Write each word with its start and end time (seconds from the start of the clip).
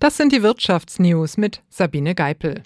Das 0.00 0.16
sind 0.16 0.32
die 0.32 0.44
Wirtschaftsnews 0.44 1.38
mit 1.38 1.60
Sabine 1.68 2.14
Geipel. 2.14 2.62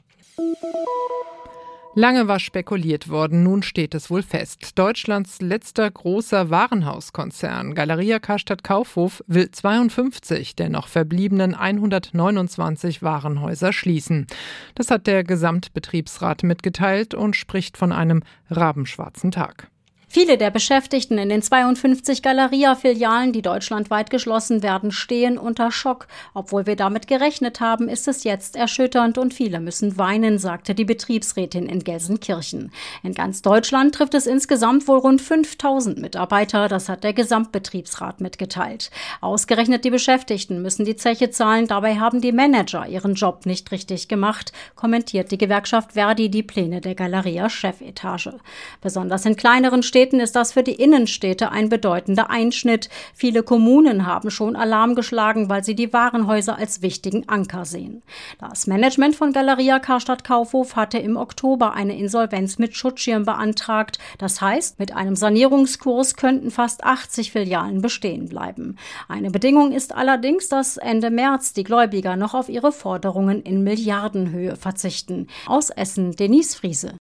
Lange 1.95 2.29
war 2.29 2.39
spekuliert 2.39 3.09
worden, 3.09 3.43
nun 3.43 3.63
steht 3.63 3.95
es 3.95 4.11
wohl 4.11 4.23
fest. 4.23 4.79
Deutschlands 4.79 5.41
letzter 5.41 5.91
großer 5.91 6.51
Warenhauskonzern 6.51 7.75
Galeria 7.75 8.19
Karstadt 8.19 8.63
Kaufhof 8.63 9.23
will 9.27 9.51
52 9.51 10.57
der 10.57 10.69
noch 10.69 10.89
verbliebenen 10.89 11.55
129 11.55 13.03
Warenhäuser 13.03 13.73
schließen. 13.73 14.27
Das 14.75 14.91
hat 14.91 15.07
der 15.07 15.25
Gesamtbetriebsrat 15.25 16.43
mitgeteilt 16.43 17.15
und 17.15 17.35
spricht 17.35 17.79
von 17.79 17.93
einem 17.93 18.23
rabenschwarzen 18.51 19.31
Tag. 19.31 19.69
Viele 20.15 20.37
der 20.37 20.51
Beschäftigten 20.51 21.17
in 21.17 21.31
den 21.31 21.41
52 21.41 22.21
Galeria-Filialen, 22.21 23.33
die 23.33 23.41
deutschlandweit 23.41 24.11
geschlossen 24.11 24.63
werden, 24.63 24.93
stehen 24.93 25.39
unter 25.39 25.73
Schock. 25.73 26.07
Obwohl 26.35 26.67
wir 26.67 26.77
damit 26.77 27.07
gerechnet 27.07 27.61
haben, 27.61 27.89
ist 27.89 28.07
es 28.09 28.23
jetzt 28.23 28.55
erschütternd 28.55 29.17
und 29.17 29.33
viele 29.33 29.59
müssen 29.59 29.97
weinen, 29.97 30.39
sagte 30.39 30.75
die 30.75 30.85
Betriebsrätin 30.85 31.65
in 31.65 31.83
Gelsenkirchen. 31.83 32.73
In 33.03 33.15
ganz 33.15 33.41
Deutschland 33.41 33.95
trifft 33.95 34.13
es 34.13 34.27
insgesamt 34.27 34.87
wohl 34.87 34.99
rund 34.99 35.23
5000 35.23 35.99
Mitarbeiter, 35.99 36.69
das 36.69 36.91
hat 36.91 37.05
der 37.05 37.15
Gesamtbetriebsrat 37.15 38.21
mitgeteilt. 38.21 38.91
Ausgerechnet 39.23 39.83
die 39.83 39.91
Beschäftigten 39.91 40.61
müssen 40.61 40.85
die 40.85 40.97
Zeche 40.97 41.31
zahlen, 41.31 41.69
dabei 41.69 41.99
haben 41.99 42.21
die 42.21 42.33
Manager 42.33 42.87
ihren 42.87 43.15
Job 43.15 43.47
nicht 43.47 43.73
richtig 43.73 44.09
gemacht, 44.09 44.53
kommentiert 44.77 45.31
die 45.31 45.39
Gewerkschaft 45.39 45.93
Verdi 45.93 46.29
die 46.29 46.43
Pläne 46.43 46.83
der 46.83 46.97
Galeria-Chefetage. 46.97 48.35
Besonders 48.83 49.25
in 49.25 49.37
kleineren 49.37 49.83
Städten 49.83 50.02
Städten 50.03 50.19
ist 50.19 50.35
das 50.35 50.51
für 50.55 50.65
die 50.65 50.75
Innenstädte 50.75 51.53
ein 51.53 51.69
bedeutender 51.69 52.29
Einschnitt. 52.29 52.89
Viele 53.15 53.45
Kommunen 53.45 54.05
haben 54.05 54.33
schon 54.33 54.57
Alarm 54.57 54.97
geschlagen, 54.97 55.49
weil 55.49 55.63
sie 55.63 55.77
die 55.77 55.93
Warenhäuser 55.93 56.59
als 56.59 56.83
wichtigen 56.83 57.29
Anker 57.29 57.65
sehen. 57.65 58.03
Das 58.41 58.67
Management 58.67 59.15
von 59.15 59.33
Galeria 59.33 59.79
Karstadt 59.79 60.25
Kaufhof 60.25 60.75
hatte 60.75 60.99
im 60.99 61.17
Oktober 61.17 61.75
eine 61.75 61.97
Insolvenz 61.97 62.59
mit 62.59 62.75
Schutzschirm 62.75 63.25
beantragt. 63.25 64.01
Das 64.19 64.41
heißt, 64.41 64.81
mit 64.81 64.93
einem 64.93 65.15
Sanierungskurs 65.15 66.17
könnten 66.17 66.51
fast 66.51 66.83
80 66.83 67.31
Filialen 67.31 67.81
bestehen 67.81 68.29
bleiben. 68.29 68.79
Eine 69.07 69.31
Bedingung 69.31 69.71
ist 69.71 69.95
allerdings, 69.95 70.49
dass 70.49 70.79
Ende 70.79 71.11
März 71.11 71.53
die 71.53 71.63
Gläubiger 71.63 72.17
noch 72.17 72.35
auf 72.35 72.49
ihre 72.49 72.73
Forderungen 72.73 73.41
in 73.43 73.63
Milliardenhöhe 73.63 74.57
verzichten. 74.57 75.29
Aus 75.47 75.71
Essen 75.71 76.17
Denise 76.17 76.57
Friese. 76.57 76.97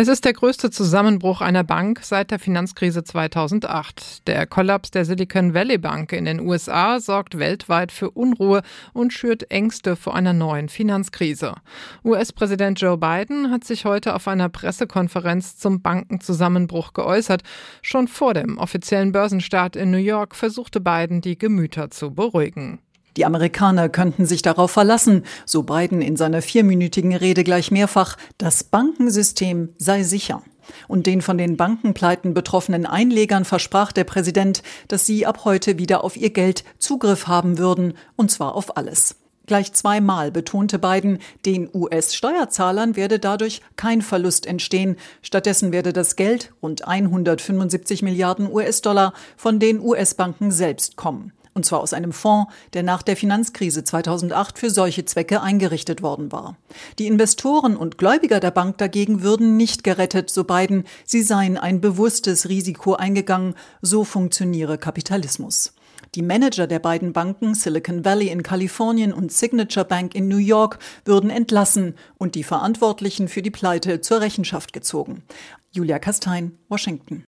Es 0.00 0.06
ist 0.06 0.24
der 0.24 0.32
größte 0.32 0.70
Zusammenbruch 0.70 1.40
einer 1.40 1.64
Bank 1.64 2.00
seit 2.04 2.30
der 2.30 2.38
Finanzkrise 2.38 3.02
2008. 3.02 4.28
Der 4.28 4.46
Kollaps 4.46 4.92
der 4.92 5.04
Silicon 5.04 5.54
Valley 5.54 5.78
Bank 5.78 6.12
in 6.12 6.24
den 6.24 6.38
USA 6.38 7.00
sorgt 7.00 7.38
weltweit 7.38 7.90
für 7.90 8.10
Unruhe 8.10 8.62
und 8.92 9.12
schürt 9.12 9.50
Ängste 9.50 9.96
vor 9.96 10.14
einer 10.14 10.32
neuen 10.32 10.68
Finanzkrise. 10.68 11.54
US-Präsident 12.04 12.80
Joe 12.80 12.96
Biden 12.96 13.50
hat 13.50 13.64
sich 13.64 13.86
heute 13.86 14.14
auf 14.14 14.28
einer 14.28 14.48
Pressekonferenz 14.48 15.56
zum 15.56 15.82
Bankenzusammenbruch 15.82 16.92
geäußert. 16.92 17.42
Schon 17.82 18.06
vor 18.06 18.34
dem 18.34 18.56
offiziellen 18.58 19.10
Börsenstart 19.10 19.74
in 19.74 19.90
New 19.90 19.96
York 19.96 20.36
versuchte 20.36 20.80
Biden, 20.80 21.22
die 21.22 21.36
Gemüter 21.36 21.90
zu 21.90 22.14
beruhigen. 22.14 22.78
Die 23.18 23.26
Amerikaner 23.26 23.88
könnten 23.88 24.26
sich 24.26 24.42
darauf 24.42 24.70
verlassen, 24.70 25.24
so 25.44 25.64
Biden 25.64 26.02
in 26.02 26.14
seiner 26.14 26.40
vierminütigen 26.40 27.16
Rede 27.16 27.42
gleich 27.42 27.72
mehrfach, 27.72 28.16
das 28.38 28.62
Bankensystem 28.62 29.70
sei 29.76 30.04
sicher. 30.04 30.40
Und 30.86 31.08
den 31.08 31.20
von 31.20 31.36
den 31.36 31.56
Bankenpleiten 31.56 32.32
betroffenen 32.32 32.86
Einlegern 32.86 33.44
versprach 33.44 33.90
der 33.90 34.04
Präsident, 34.04 34.62
dass 34.86 35.04
sie 35.04 35.26
ab 35.26 35.40
heute 35.44 35.78
wieder 35.78 36.04
auf 36.04 36.16
ihr 36.16 36.30
Geld 36.30 36.62
Zugriff 36.78 37.26
haben 37.26 37.58
würden, 37.58 37.94
und 38.14 38.30
zwar 38.30 38.54
auf 38.54 38.76
alles. 38.76 39.16
Gleich 39.46 39.72
zweimal 39.72 40.30
betonte 40.30 40.78
Biden, 40.78 41.18
den 41.44 41.68
US-Steuerzahlern 41.74 42.94
werde 42.94 43.18
dadurch 43.18 43.62
kein 43.74 44.00
Verlust 44.00 44.46
entstehen. 44.46 44.94
Stattdessen 45.22 45.72
werde 45.72 45.92
das 45.92 46.14
Geld, 46.14 46.52
rund 46.62 46.86
175 46.86 48.02
Milliarden 48.02 48.48
US-Dollar, 48.48 49.12
von 49.36 49.58
den 49.58 49.80
US-Banken 49.80 50.52
selbst 50.52 50.94
kommen 50.94 51.32
und 51.58 51.64
zwar 51.64 51.80
aus 51.80 51.92
einem 51.92 52.12
Fonds, 52.12 52.52
der 52.72 52.84
nach 52.84 53.02
der 53.02 53.16
Finanzkrise 53.16 53.82
2008 53.82 54.60
für 54.60 54.70
solche 54.70 55.04
Zwecke 55.04 55.42
eingerichtet 55.42 56.02
worden 56.02 56.30
war. 56.30 56.56
Die 57.00 57.08
Investoren 57.08 57.76
und 57.76 57.98
Gläubiger 57.98 58.38
der 58.38 58.52
Bank 58.52 58.78
dagegen 58.78 59.22
würden 59.22 59.56
nicht 59.56 59.82
gerettet, 59.82 60.30
so 60.30 60.44
Biden, 60.44 60.84
sie 61.04 61.20
seien 61.20 61.58
ein 61.58 61.80
bewusstes 61.80 62.48
Risiko 62.48 62.94
eingegangen, 62.94 63.54
so 63.82 64.04
funktioniere 64.04 64.78
Kapitalismus. 64.78 65.74
Die 66.14 66.22
Manager 66.22 66.68
der 66.68 66.78
beiden 66.78 67.12
Banken 67.12 67.56
Silicon 67.56 68.04
Valley 68.04 68.28
in 68.28 68.44
Kalifornien 68.44 69.12
und 69.12 69.32
Signature 69.32 69.84
Bank 69.84 70.14
in 70.14 70.28
New 70.28 70.36
York 70.36 70.78
würden 71.04 71.28
entlassen 71.28 71.96
und 72.18 72.36
die 72.36 72.44
Verantwortlichen 72.44 73.26
für 73.26 73.42
die 73.42 73.50
Pleite 73.50 74.00
zur 74.00 74.20
Rechenschaft 74.20 74.72
gezogen. 74.72 75.24
Julia 75.72 75.98
Kastein, 75.98 76.56
Washington. 76.68 77.24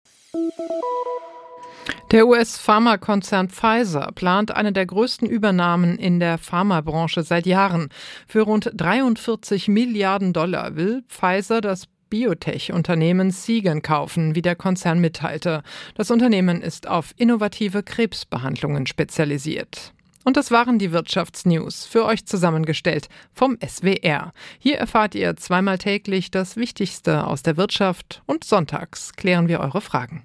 Der 2.15 2.29
US-Pharmakonzern 2.29 3.49
Pfizer 3.49 4.13
plant 4.15 4.53
eine 4.53 4.73
der 4.73 4.87
größten 4.87 5.29
Übernahmen 5.29 5.99
in 5.99 6.21
der 6.21 6.39
Pharmabranche 6.39 7.25
seit 7.25 7.45
Jahren. 7.45 7.89
Für 8.29 8.43
rund 8.43 8.71
43 8.73 9.67
Milliarden 9.67 10.33
Dollar 10.33 10.77
will 10.77 11.03
Pfizer 11.09 11.61
das 11.61 11.89
Biotech-Unternehmen 12.11 13.33
Seagen 13.33 13.83
kaufen, 13.83 14.37
wie 14.37 14.43
der 14.43 14.55
Konzern 14.55 15.01
mitteilte. 15.01 15.65
Das 15.97 16.13
Unternehmen 16.13 16.63
ist 16.63 16.87
auf 16.87 17.13
innovative 17.17 17.83
Krebsbehandlungen 17.83 18.87
spezialisiert. 18.87 19.93
Und 20.23 20.37
das 20.37 20.53
waren 20.53 20.79
die 20.79 20.93
Wirtschaftsnews, 20.93 21.85
für 21.85 22.05
euch 22.05 22.27
zusammengestellt 22.27 23.09
vom 23.33 23.59
SWR. 23.61 24.33
Hier 24.61 24.79
erfahrt 24.79 25.17
ihr 25.17 25.35
zweimal 25.35 25.79
täglich 25.79 26.31
das 26.31 26.57
Wichtigste 26.57 27.27
aus 27.27 27.43
der 27.43 27.57
Wirtschaft 27.57 28.23
und 28.27 28.45
sonntags 28.45 29.15
klären 29.15 29.49
wir 29.49 29.59
eure 29.59 29.81
Fragen. 29.81 30.23